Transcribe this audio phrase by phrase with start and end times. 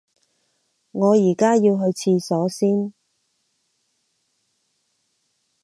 [0.93, 2.91] 我而家要去廁所先